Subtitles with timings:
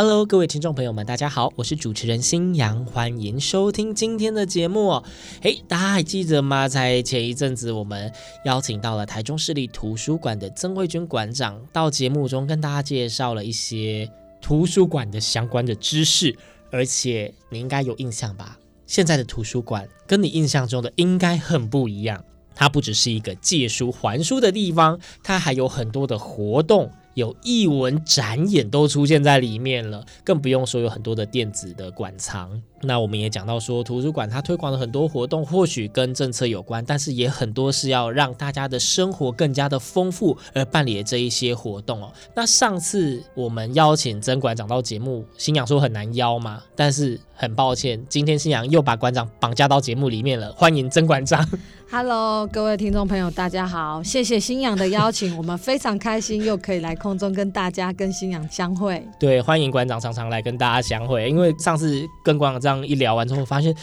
[0.00, 5.04] Hello，各位听众朋友们，大家好，我是主持人新阳，欢迎收听今天的节目哦。
[5.42, 6.68] 嘿，大家还记得吗？
[6.68, 8.12] 在前一阵子，我们
[8.44, 14.08] 邀请到了台中市立图书馆的曾慧君馆长到节目中跟大家介绍了一些
[14.40, 16.38] 图书馆的相关的知识，
[16.70, 18.56] 而且你应该有印象吧？
[18.86, 26.88] 现在的图书馆跟你印象中的应该很不一样，它不只是一个借书还书的地方，它还有很多的活动。
[27.14, 32.62] 有艺文展演都出现在里面了，更不用说有很多的电子的馆藏。
[32.82, 42.12] 那我们也讲到说，图书馆它推广了很多活动，或许跟政策有关，但是也很多是要让大家的生活更加的丰富而办理的这一些活动哦。
[42.34, 50.52] 那上次我们邀请曾馆长到节目，新阳说很难邀嘛，但是很抱歉，今天新阳又把馆长绑架到节目里面了。
[50.52, 51.44] 欢迎曾馆长。
[51.90, 59.02] Hello，各位听众朋友，大家好，谢谢新阳的邀请，我们非常开心又可以来空中跟大家跟新阳相会。
[59.18, 63.74] 对，欢迎馆长常常来跟大家相会，因为上次跟馆长这样一聊完之后，发现。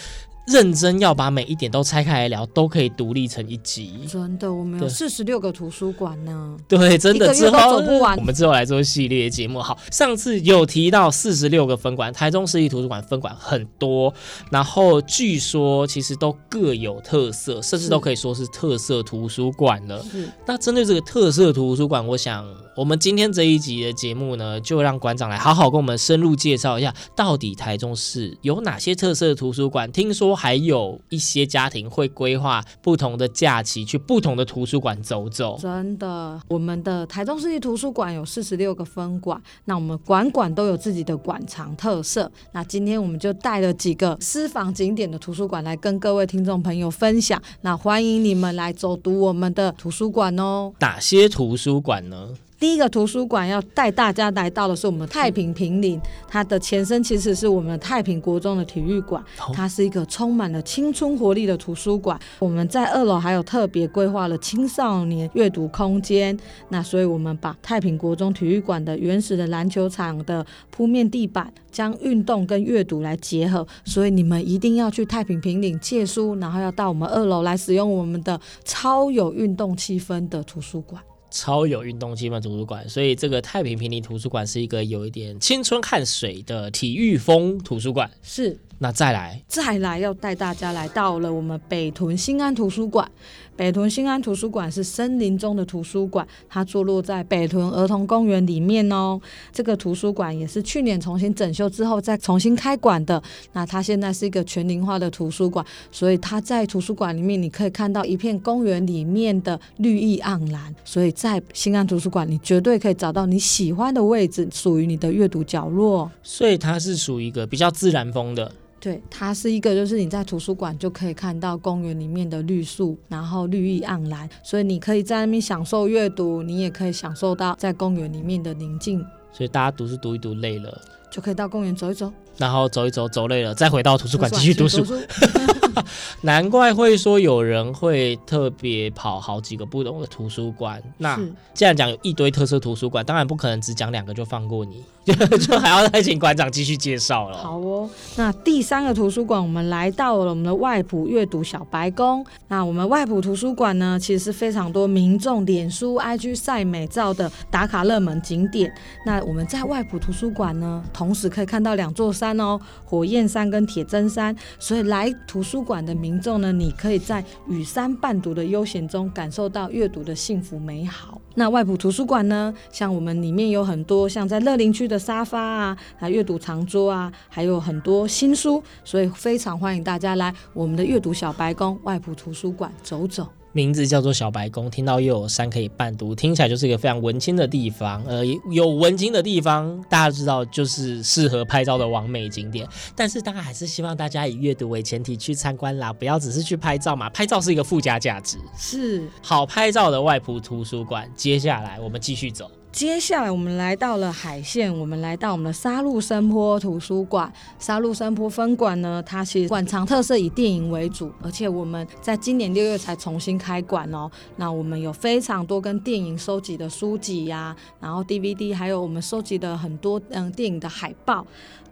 [0.47, 4.01] 认真要把每一点都拆开来聊，都可以独立成一集。
[4.07, 6.55] 真的，我们有四十六个图书馆呢。
[6.67, 8.15] 对，真的，之后走不完。
[8.15, 9.59] 我们之后来做系列节目。
[9.59, 14.13] 好，上次有提到四十六个分馆，台中市立图书馆分馆很多，
[14.51, 19.99] 然后据说其实都各有特色，甚至都可以说是特色图书馆了。
[20.03, 20.29] 是。
[20.45, 22.45] 那针对这个特色图书馆，我想
[22.75, 29.91] 我们今天这一集的节目呢，就让馆长来好好跟我们深入介绍一下，到底台中市有哪些特色的图书馆？
[29.91, 30.35] 听说。
[30.35, 35.57] 还有一些家庭会规划不同的假期去不同的图书馆走走。
[35.59, 42.29] 真的，我们的台中市立图书馆有四十六个分馆，那我们馆馆都有自己的馆藏特色。
[42.51, 47.41] 那今天我们就带了几个私房景点的图书馆来跟各位听众朋友分享。
[47.61, 50.73] 那欢迎你们来走读我们的图书馆哦。
[50.79, 52.29] 哪些图书馆呢？
[52.57, 59.23] 第一个图书馆要带大家来到的是我们太平平林，它的前身其实是我们的太平国中的体育馆，
[59.53, 62.19] 它是一个充满了青春活力的图书馆。
[62.39, 66.37] 我们在二楼还有特别规划了青少年阅读空间，
[66.69, 81.01] 那所以我们把太平国中体育馆的原始的篮球场的铺面地板，将运动跟阅读来结合，所以你们一定要去太平平岭借书，然后要到我们二楼来使用我们的超有运动气氛的图书馆。
[81.35, 88.09] 超有运动气氛图书馆，所以这个太平坪林图书馆是一个有一点青春汗水的体育风图书馆。
[88.23, 93.09] 是，那再来，再来要带大家来到了我们北屯新安图书馆。
[93.55, 99.17] 北屯新安图书馆是森林中的图书馆，它坐落在北屯儿童公园里面哦。
[99.53, 103.21] 这个图书馆也是去年重新整修之后再重新开馆的。
[103.53, 110.75] 那它现在是一个全龄化的图书馆，所以它在图书馆里面你可以看到一片公园里面的绿意盎然。
[110.83, 116.11] 所以在新安图书馆，你绝对可以找到你喜欢的位置，属于你的阅读角落。
[116.21, 118.51] 所以它是属于一个比较自然风的。
[118.85, 129.03] 对，它是一个，就是你在图书馆就可以看到公园里面的绿树，然后绿意盎然，所以你可以在那边享受阅读，你也可以享受到在公园里面的宁静。
[129.31, 130.79] 所以大家读书读一读累了，
[131.09, 134.85] 就可以到公园走一走，然后走一走走累了，再回到图书馆继续读书。
[136.21, 140.81] 难怪会说有人会特别跑好几个不同的图书馆。
[140.97, 141.19] 那
[141.53, 144.83] 既然讲有一堆特色图书馆，当然不可能只讲两个就放过你。
[145.05, 147.37] 就还要再请馆长继续介绍了。
[147.37, 152.25] 好哦，那第三个图书馆，我们来到了我们的外埔阅读小白宫。
[152.47, 158.73] 那我们外埔图书馆呢，其实是非常多民众脸书 IG 晒美照的打卡热门景点。
[159.05, 164.35] 那我们在外埔图书馆呢，同时可以看到两座山山哦，火焰山跟铁针山。
[164.57, 171.21] 所以来图书馆的民众呢，你可以在与山伴读的悠闲中，感受到阅读的幸福美好。
[171.35, 183.27] 那外埔图书馆呢，像我们里面有很多像在乐龄区的沙发啊，还有阅读长桌啊，还有很多新书，所以非常欢迎大家来我们的阅读小白宫外埔图书馆走走。
[183.55, 188.03] 名字叫做小白宫，听到又有山可以伴读，听起来就是一个非常文青的地方。
[188.03, 188.21] 呃，
[188.51, 192.67] 有文青的地方，大家知道就是适合拍照的完美景点。
[192.97, 197.09] 但是当然还是希望大家以阅读为前提去参观啦，不要只是去拍照嘛。
[197.11, 198.37] 拍照是一个附加价值。
[198.57, 199.07] 是。
[199.21, 202.51] 好拍照的外埔图书馆，接下来我们继续走。
[202.75, 207.31] 接下来我们来到了海线，我们来到我们的沙鹿山坡图书馆。
[207.57, 214.11] 沙鹿山坡分馆呢，它其实馆藏特色以电影为主，而且我们在今年六月才重新开馆哦。
[214.35, 221.25] 那我们有非常多跟电影收集的书籍呀、然后 DVD，还有我们收集的很多嗯电影的海报。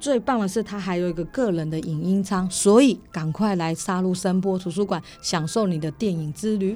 [0.04, 6.76] 最棒的是，它还有一个个人的影音舱，所以赶快来沙鹿声波图书馆享受你的电影之旅。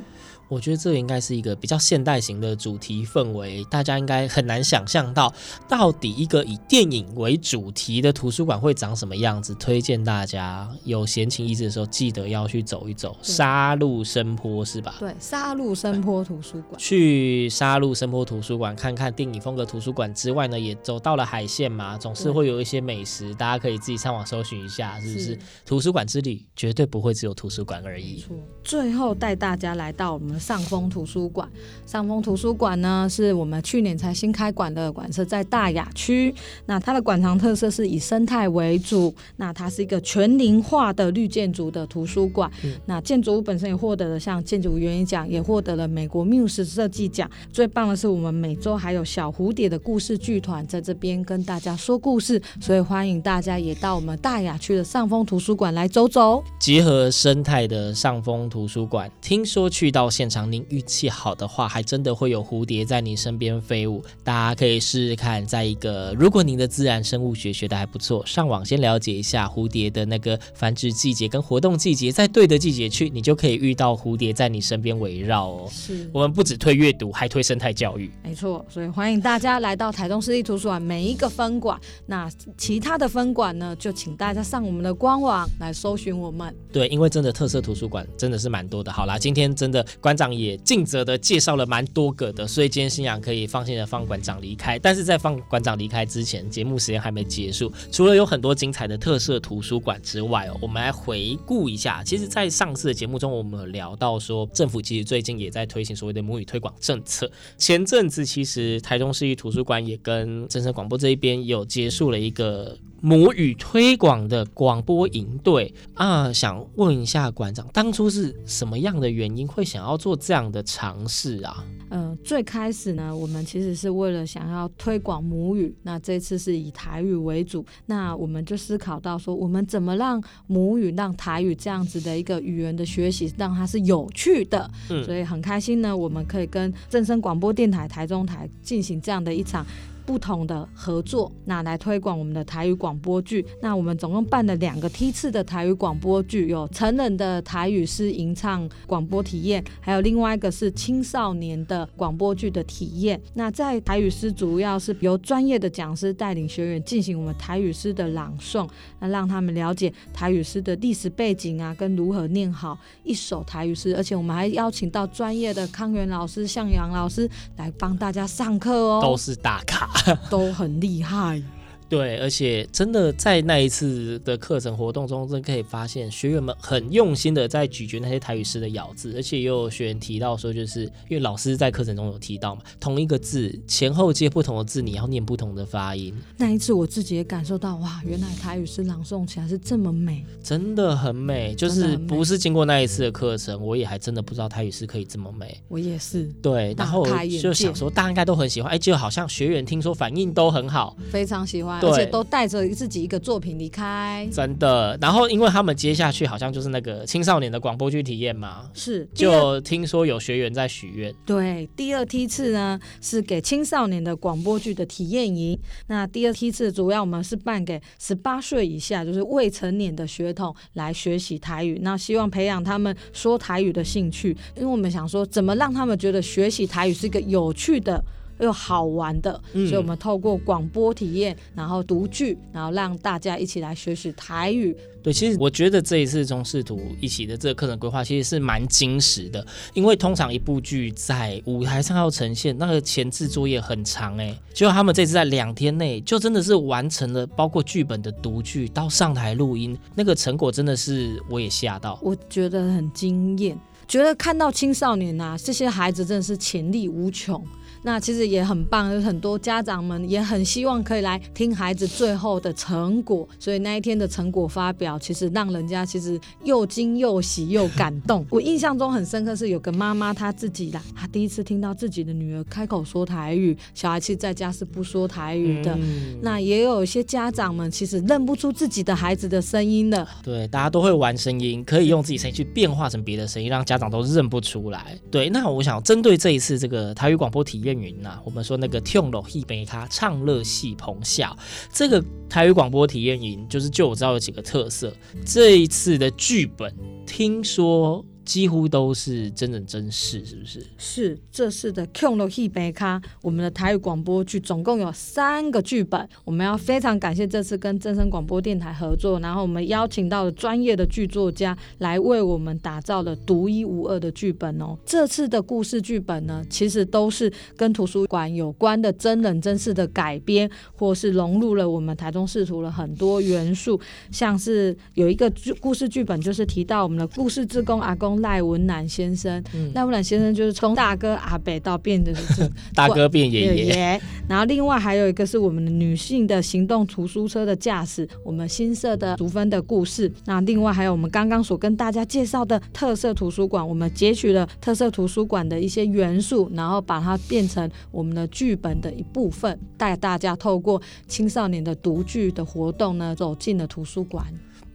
[0.50, 5.34] 我觉得这应该是一个比较现代型的主题氛围，大家应该很难想象到，
[5.68, 9.54] 到底一个以电影为主题的图书馆会长什么样子。
[9.56, 14.96] 推荐大家有闲情逸致的时候，记得要去走一走沙鹿声波，是吧？
[15.00, 16.80] 对，沙鹿声波图书馆。
[16.80, 25.40] 去沙鹿声波图书馆看看电影风格图书馆之外呢，也走到了海线嘛，总是会有一些美食，大家可以自己上网搜寻一下，是不是？
[25.66, 28.24] 图书馆之旅绝对不会只有图书馆而已。
[28.64, 30.38] 最后带大家来到我们。
[30.48, 31.50] 上峰图书馆，
[31.86, 36.34] 上峰图书馆呢，是我们去年才新开馆的馆舍，在大雅区。
[36.66, 42.52] 那它的馆藏特色是以生态为主，那它是一个全龄化的绿建筑的图书馆。
[42.64, 47.30] 嗯、那建筑物本身也获得了像建筑原因奖，也获得了美国 Muse 设计奖。
[47.52, 56.44] 最棒的是，我们每周还有小蝴蝶的故事剧团在这边跟大家说故事，所以欢迎大家也到我们大雅区的上峰图书馆来走走。
[56.60, 64.04] 结合生态的上峰图书馆，听说去到现场，您运气好的话，还真的会有蝴蝶在你身边飞舞。
[64.24, 75.70] 大家可以试试看，在一个如果您的自然生物学学的还不错，上网先了解一下蝴蝶的那个繁殖季节跟活动季节，在对的季节去，你就可以遇到蝴蝶在你身边围绕哦。
[75.72, 78.12] 是我们不只推阅读，还推生态教育。
[78.24, 81.80] 没错，所以欢迎大家来到台东市立图书馆每一个分馆。
[82.06, 86.54] 那其他的分馆呢，就请大家上我们的官网来搜寻我们。
[86.72, 88.92] 对，因为真的特色图书馆真的是蛮多的。
[88.92, 90.58] 好啦，今天真的馆长也。
[90.68, 94.78] 尽责的介绍了蛮多个的，所以今天新阳可以放心的放馆长离开。
[94.78, 97.72] 但是在放馆长离开之前，节目时间还没结束。
[97.90, 102.04] 除了有很多精彩的特色图书馆之外哦，我们来回顾一下。
[102.04, 107.32] 其实，在上次的节目中，我们有聊到说，政府其实最近也在推行所谓的母语推广政策。
[107.58, 112.78] 前阵子，其实台中市立图书馆也跟正声广播这一边有结束了一个。
[113.02, 121.64] 母语推广的广播营队啊，想问一下馆长，当初是什么样的原因会想要做这样的尝试啊？
[121.90, 134.70] 嗯、呃，最开始呢，我们其实是为了想要推广母语，那这次是以台语为主，那我们就思考到说，我们怎么让母语、让台语这样子的一个语言的学习，让它是有趣的。
[134.90, 139.66] 嗯，所以很开心呢，我们可以跟正声广播电台台中台进行这样的一场。
[140.08, 143.46] 不同的合作，那来推广我们的台语广播剧。
[143.62, 153.22] 那我们总共办了两个梯次的台语广播剧，有成人的台语诗吟唱广播体验，还有另外一个是青少年的广播剧的体验。
[153.34, 158.66] 那在台语诗主要是由专业的讲师带领学员进行我们台语诗的朗诵，
[159.02, 163.94] 那让他们了解台语诗的历史背景啊，跟如何念好一首台语诗。
[163.98, 169.97] 而且我们还邀请到专业的康源老师、向阳老师来帮大家上课哦，都是大咖。
[170.30, 171.42] 都很厉害，
[171.90, 186.14] 对，而且真的在那一次的课程活动中，真可以发现学员们很用心的在咀嚼那些台语诗的咬字，而且也有学员提到说，就是因为老师在课程中有提到嘛，同一个字前后接不同的字，你要念不同的发音。
[186.38, 191.56] 那一次我自己也感受到，哇，原来台语诗朗诵起来是这么美，真的很美。
[191.56, 195.60] 就是不是经过那一次的课程，我也还真的不知道台语诗可以这么美。
[195.68, 197.06] 我也是，对，然后
[197.42, 204.98] 就想说大家应该都很喜欢，哎，就好像学员听说反应都很好，非常喜欢，而且都带着自己一个作品离开，真的。
[205.02, 211.14] 然后因为他们接下去好像就是那个青少年的广播剧体验嘛，是，就听说有学员在许愿。
[211.26, 215.58] 对，第二梯次呢是给青少年的广播剧的体验营。
[215.88, 228.04] 那第二梯次主要我们是办给十八岁以下，就是未成年的学童来学习台语，那希望培养他们说台语的兴趣，因为我们想说怎么让他们觉得学习台语是一个有趣的。
[228.40, 234.76] 又好玩的，所以我们透过广播体验，然后读剧，然后让大家一起来学习台语。
[235.04, 257.42] 对，其实我觉得这一次中视图一起的这个课程规划其实是蛮精实的，因为通常一部剧在舞台上要呈现，那个前置作业很长哎，结果他们这次在两天内就真的是完成了，包括剧本的读剧到上台录音，那个成果真的是我也吓到，我觉得很惊艳，觉得看到青少年呐、啊，这些孩子真的是潜力无穷。
[257.88, 268.26] 那其实也很棒，有很多家长们也很希望可以来听孩子最后的成果，所以那一天的成果发表，其实让人家其实又惊又喜又感动。
[268.30, 275.74] 我印象中很深刻是有个妈妈她自己啦，她第一次听到自己的女儿开口说台语，小孩其实在家是不说台语的。
[275.80, 280.06] 嗯、那也有一些家长们其实认不出自己的孩子的声音了。
[280.22, 285.00] 对，大家都会玩声音，可以用自己声音去变化成别的声音，让家长都认不出来。
[285.10, 291.36] 对，那我想针对这一次这个台语广播体验云呐、啊，我们说那个听乐戏杯咖唱乐戏棚下
[291.72, 294.94] 这个台语广播体验营，就是就我知道有几个特色。
[295.26, 296.74] 这一次的剧本，
[297.06, 298.06] 听说。
[298.28, 300.62] 几乎都是真人真事，是不是？
[300.78, 306.06] 是，这次的《Q 乐戏杯咖》，我们的台语广播剧总共有三个剧本。
[306.26, 314.78] 我们要非常感谢这次跟真声广播电台合作，然后我们邀请到了专业的剧作家来为我们打造了独一无二的剧本哦。
[314.86, 323.80] 这次的故事剧本呢，其实都是跟图书馆有关的真人真事的改编，或是融入了我们台中市图的很多元素，
[324.12, 328.17] 像是有一个剧故事剧本，就是提到我们的故事志工阿公。
[328.22, 340.12] 赖文南先生，嗯、赖文南先生就是从大哥阿北到变的是 大哥变爷爷，然后另外还有一个是我们的女性的行动图书车的驾驶，我们新设的淑芬的故事。
[340.26, 354.26] 那另外还有我们刚刚所跟大家介绍的特色图书馆，我们截取了特色图书馆的一些元素，然后把它变成我们的剧本的一部分，带大家透过青少年的读剧的活动呢，走进了图书馆。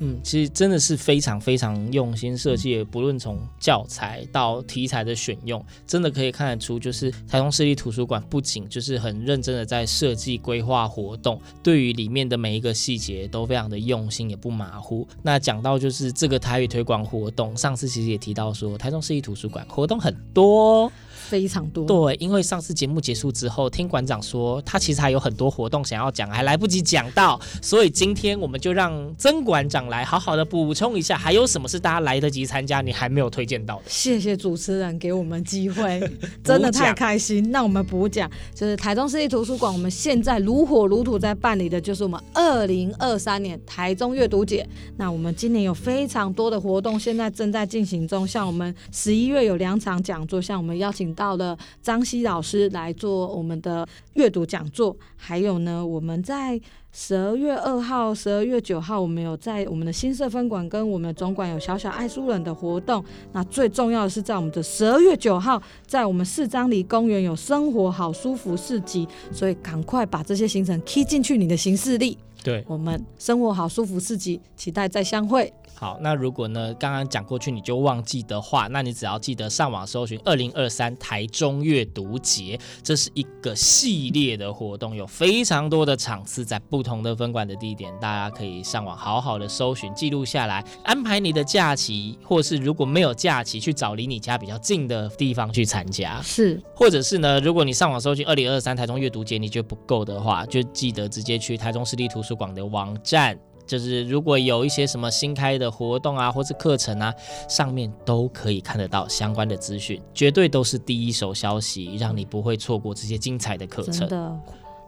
[0.05, 15.07] 嗯，其实真的是非常非常用心设计，不论从教材到题材的选用，真的可以看得出，就是台中市立图书馆不仅就是很认真的在设计规划活动，对于里面的每一个细节都非常的用心，也不马虎。
[15.23, 20.91] 那讲到就是这个台语推广活动，上次其实也提到说，台中市立图书馆活动很多。
[21.33, 33.85] 非常多，对，因为上次节目结束之后，听馆长说他其实还有很多活动想要讲，还来不及讲到，所以今天我们就让曾馆长来好好的补充一下，还有什么是大家来得及参加，你还没有推荐到的？
[33.87, 35.99] 谢谢主持人给我们机会，
[36.45, 37.51] 真的太开心。
[37.51, 44.69] 那我们补讲，就是台中市立图书馆，我们现在如火如荼在办理的就是我们二零二三年台中阅读节。
[44.99, 51.22] 那我们今年有非常多的活动，现在正在进行中，像我们十一月有两场讲座，像我们邀请到。
[51.23, 56.61] 到了张希老师来做我们的阅读讲座，还有呢，我们在
[56.91, 63.05] 十二月二号、十二月九号，我们有在我们的新社分馆跟我们总馆有小小爱书人的活动。
[63.31, 72.19] 那最重要的是，在我们的十二月九号，在我们四张犁公园有生活好舒服市集，所以赶快把这些行程踢进去你的行事历。
[72.43, 75.53] 对，我们生活好舒服自己，期待再相会。
[75.75, 96.23] 好，那如果呢，刚刚讲过去你就忘记的话，那你只要记得上网搜寻二零二三台中阅读节，这是一个系列的活动，有非常多的场次在不同的分馆的地点，大家可以上网好好的搜寻记录下来，安排你的假期，或是如果没有假期，去找离你家比较近的地方去参加。
[96.23, 103.39] 是，或者是呢，如果你上网搜寻二零二三台中阅读节，你觉得不够的话，就记得直接去台中市立图书广的网站。
[103.65, 107.15] 就是如果有一些什么新开的活动啊，或是课程啊，
[107.49, 114.07] 上面都可以看得到相关的资讯，绝对都是第一手消息，让你不会错过这些精彩的课程。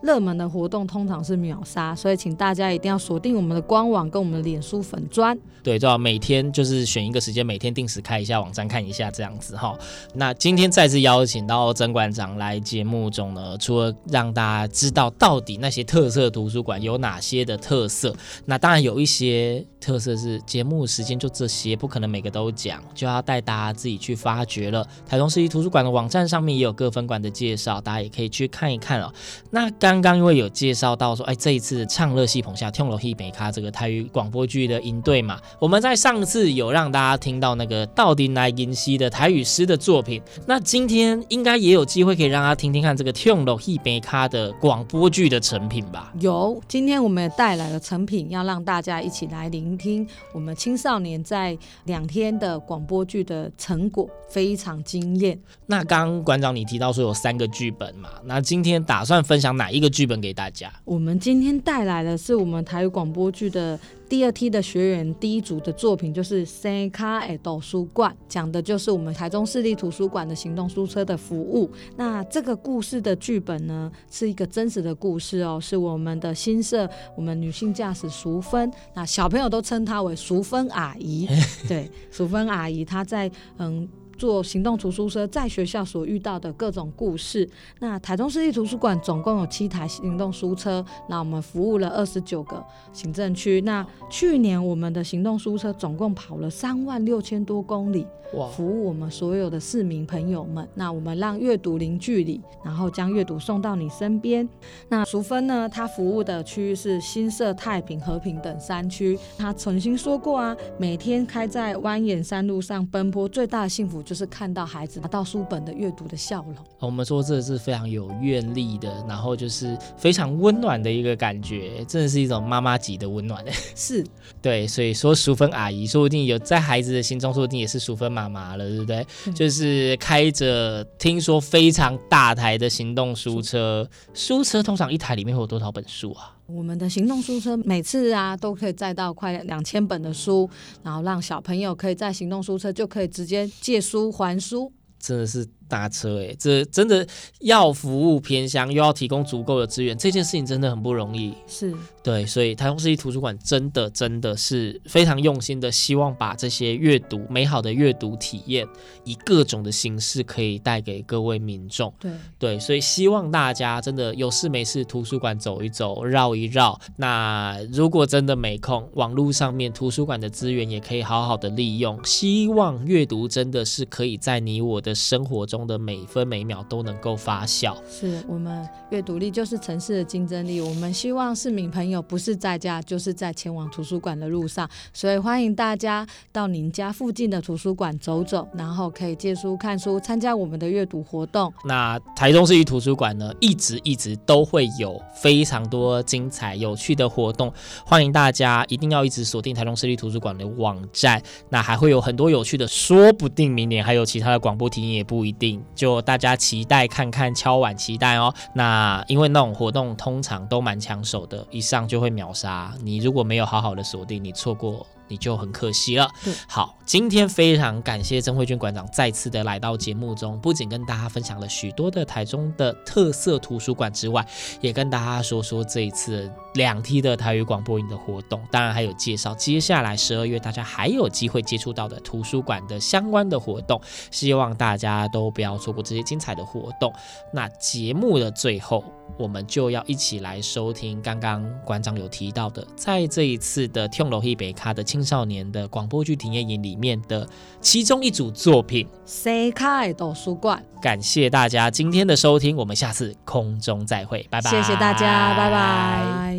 [0.04, 5.36] 热门的活动通常是秒杀，所以请大家一定要锁定我们的官网跟我们的脸书粉砖。
[5.62, 9.74] 对，最好每天就是选一个时间，每天定时开一下网站看一下这样子哈。
[10.12, 24.86] 那今天再次邀请到曾馆长来节目中呢，除了让大家知道到底那些特色图书馆有哪些的特色，那当然有一些特色是节目时间就这些，不可能每个都讲，就要带大家自己去发掘了。
[25.08, 29.10] 台中市立图书馆的网站上面也有各分馆的介绍，大家也可以去看一看哦。
[29.50, 46.12] 那刚刚刚因为有介绍到说，哎，这一次唱乐戏棚下跳楼戏杯咖这个台语广播剧的音队嘛，我们在上次有让大家听到那个到底来银溪的台语诗的作品，那今天应该也有机会可以让大家听听看这个跳楼戏杯咖的广播剧的成品吧？
[46.20, 55.38] 有，今天我们也带来了成品，要让大家一起来聆听我们青少年在两天的广播剧的成果，非常惊艳。
[55.66, 60.72] 那刚刚馆长你提到说有三个剧本嘛，那今天打算分享哪一个剧本给大家？
[60.84, 71.70] 我们今天带来的是我们台语广播剧的第二梯的学员第一组的作品，就是《生脚的图书馆》，讲的就是我们台中市立图书馆的行动书车的服务。
[71.96, 81.28] 那这个故事的剧本呢，是一个真实的故事哦，是我们的新社我们女性驾驶淑芬，那小朋友都称她为淑芬阿姨。
[81.68, 83.86] 对，淑芬阿姨她在嗯。
[84.24, 87.46] 做行动图书车在学校所遇到的各种故事。
[87.80, 93.60] 那台中市立图书馆总共有七台行动书车，那我们服务了二十九个行政区。
[93.60, 98.48] 那去年我们的行动书车总共跑了三万六千多公里，哇！
[98.48, 100.66] 服务我们所有的市民朋友们。
[100.72, 104.48] 那我们让阅读零距离，然后将阅读送到你身边。
[104.88, 105.68] 那淑芬呢？
[105.68, 109.18] 她服务的区域是新社、太平、和平等山区。
[109.36, 116.56] 她曾经说过啊，每天开在蜿蜒山路上奔波，最大的幸福就是看到孩子拿到书本的阅读的笑容。
[116.78, 123.44] 我们说这是非常有愿力的，然后就是非常温暖的一个感觉，真的是一种妈妈级的温暖。
[123.74, 124.04] 是，
[124.42, 129.06] 对，所以说淑芬阿姨说不定有在孩子的心中，说不定也是淑芬妈妈了，对不对？
[129.26, 136.33] 嗯、就是开着听说非常大台的行动书车，书车通常一台里面会有多少本书啊？
[136.46, 140.48] 我们的行动书车每次啊都可以载到快两千本的书，
[140.82, 145.48] 然后让小朋友可以在行动书车就可以直接借书还书，真的是。
[145.68, 147.06] 大车哎，这真的
[147.40, 151.34] 要服务偏乡，又要提供足够的资源，这件事情真的很不容易。
[151.46, 158.66] 是对，所以台中市立图书馆真的真的是非常用心的，希望把这些阅读美好的阅读体验，
[159.04, 161.92] 以各种的形式可以带给各位民众。
[161.98, 166.78] 对对，所以希望大家真的有事没事图书馆走一走，绕一绕。
[166.96, 171.98] 那如果真的没空，网络上面图书馆的资源也可以好好的利用。
[172.04, 175.53] 希望阅读真的是可以在你我的生活中。
[175.54, 180.60] 中的每分每秒都能够发酵，是我们阅读力就是城市的竞争力。
[180.60, 191.52] 我们希望市民朋友不是在家，就是在前往图书馆的路上，所以欢迎大家到您家附近的图书馆走走，然后可以借书看书，参加我们的阅读活动。
[191.64, 197.52] 那台中市立图书馆呢，一直一直都会有非常多精彩有趣的活动，
[197.86, 201.22] 欢迎大家一定要一直锁定台中市立图书馆的网站。
[201.50, 205.43] 那还会有很多有趣的，说不定明年还有其他的广播体验也不一定。
[205.74, 208.32] 就大家期待看看，敲碗期待哦。
[208.54, 212.72] 那因为那种活动通常都蛮抢手的，一上就会秒杀。
[212.82, 214.86] 你如果没有好好的锁定，你错过。
[215.08, 216.08] 你就很可惜了。
[216.48, 224.26] 好，今天非常感谢曾慧君馆长再次的来到节目中，不仅跟大家分享了许多的台中的特色图书馆之外，
[224.60, 236.92] 也跟大家说说这一次两梯的台语广播营的活动，当然还有介绍接下来十二月大家还有机会接触到的图书馆的相关的活动，希望大家都不要错过这些精彩的活动。
[237.32, 238.84] 那节目的最后，
[239.18, 247.28] 我们就要一起来收听刚刚馆长有提到的，在这一次的跳楼一北卡的青少年的广播剧体验营里面的
[247.60, 250.64] 其中一组作品《世界图书馆》。
[250.80, 254.48] 感谢大家今天的收听，我们下次空中再会，拜拜！
[254.48, 256.38] 谢谢大家，拜拜！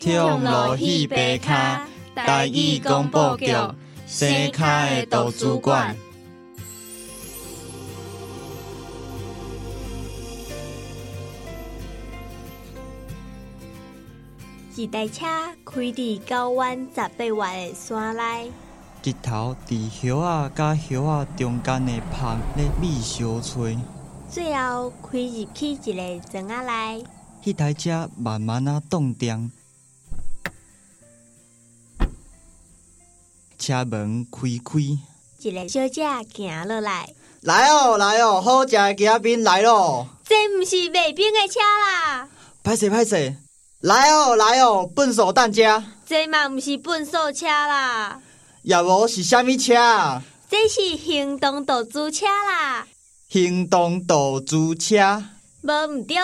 [0.00, 3.52] 跳楼一北卡台语广播剧
[4.06, 5.94] 《世界图书馆》。
[14.78, 15.26] 一台车
[15.64, 18.48] 开伫高弯十八弯的山内，
[19.02, 23.76] 日头伫叶仔甲叶仔中间的旁咧米烧炊，
[24.30, 27.04] 最后开入去一个庄仔内，
[27.42, 29.50] 迄台车慢慢啊动电，
[33.58, 34.78] 车门开开，
[35.40, 42.28] 一个小姐行落来，来哦来哦，好食的吉仔饼来咯，这毋是卖冰的车啦，
[42.62, 43.34] 歹势歹势。
[43.82, 45.84] 来哦，来哦，笨手蛋家。
[46.04, 48.20] 这嘛不是笨手车啦，
[48.62, 50.20] 也无是虾米车？
[50.50, 52.88] 这是行动导租车啦。
[53.28, 55.22] 行动导租车？
[55.62, 56.16] 无毋对，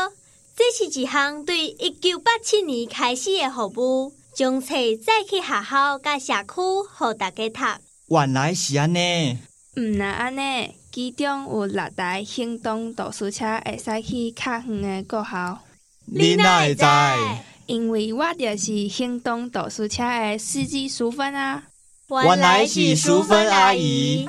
[0.57, 7.61] 这是一项对一九八七年开始的服务，将册载去学校甲社区，互大家读。
[8.09, 9.39] 原来是安尼。
[9.77, 15.61] 毋那安尼，其中有六台行动导租车会使去较远的国校。
[16.07, 16.85] 你哪会知？
[17.67, 21.63] 因为我就是行动导书车的司机淑芬啊。
[22.09, 24.29] 原来是淑芬阿姨。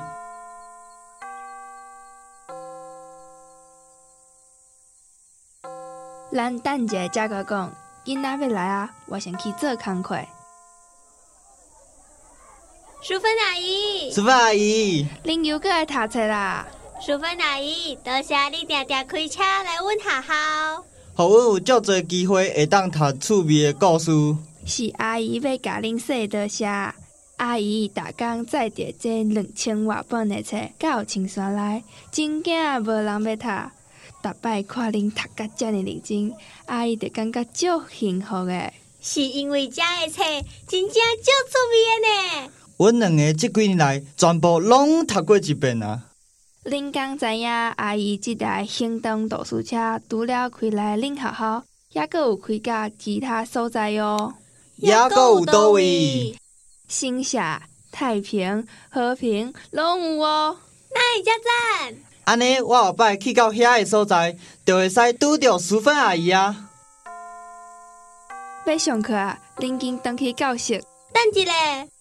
[6.32, 7.74] 咱等者再个讲，
[8.06, 10.18] 囡仔要来啊，我先去做工课。
[13.02, 16.66] 淑芬阿姨，淑芬阿姨，恁又过来读册啦。
[17.06, 20.86] 淑芬阿姨，多谢你常常开车来阮学校。
[21.18, 24.12] 互阮有足侪机会会当读趣味的故事。
[24.66, 26.66] 是阿姨要甲恁说多谢。
[27.38, 33.48] 阿姨逐工载着这两千外本的册到青山来，真惊无人要读。
[34.22, 36.34] 逐摆看恁读甲遮尔认真，
[36.66, 38.74] 阿姨就感觉足幸福的。
[39.02, 40.22] 是因为遮的册
[40.68, 42.52] 真正足趣味的呢。
[42.76, 46.02] 阮两个即几年来全部拢读过一遍啊。
[46.66, 54.34] 恁刚知影阿姨这台行动图书车除了开来恁学校，还阁有开到其他所在哟。
[54.82, 56.36] 还阁有倒位？
[56.88, 57.38] 新社、
[57.92, 60.58] 太平、和平拢有哦。
[60.92, 61.96] 那会遮赞？
[62.24, 66.72] 安尼，我后摆去到遐个所在，就会使拄着淑芬阿姨啊。
[68.66, 70.84] 要上课啊，恁紧登去教室。
[71.14, 71.54] 等一下，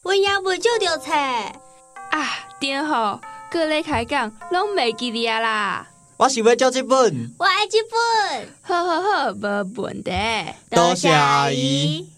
[0.03, 1.13] 阮也未借着册。
[1.13, 2.27] 啊，
[2.59, 3.21] 顶好，
[3.55, 5.87] 阁咧开讲，拢袂记得啊啦。
[6.17, 7.33] 我是要借这本。
[7.39, 8.49] 我爱这本。
[8.63, 10.11] 好好好，无问题。
[10.71, 12.09] 多谢阿姨。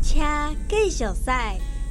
[0.00, 0.20] 车
[0.68, 1.30] 继续驶。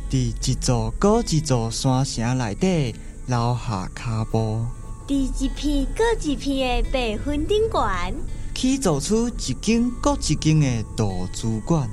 [0.09, 2.95] 伫一座阁一座山城内底
[3.27, 4.65] 留下脚步。
[5.05, 8.15] 伫一片阁一片的白云顶悬，
[8.63, 11.85] 去造出一间搁一间的图书馆。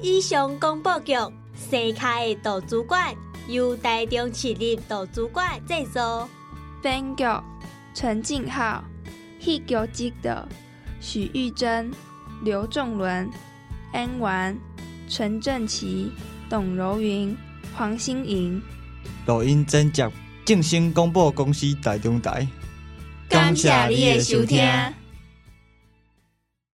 [0.00, 1.12] 以上广播剧
[1.54, 3.14] 《西开的图书馆》
[3.46, 6.28] 由台中市立图书馆制作。
[6.82, 7.24] 编剧
[7.94, 8.82] 陈静浩，
[9.38, 10.48] 戏剧指导
[11.00, 11.88] 许玉珍、
[12.42, 13.30] 刘仲伦。
[13.92, 14.58] 安完，
[15.08, 16.10] 陈正奇、
[16.50, 17.36] 董柔云、
[17.74, 18.60] 黄心莹。
[19.26, 20.02] 录音剪辑，
[20.44, 22.46] 正声广播公司台中台。
[23.28, 24.60] 感谢你的收听。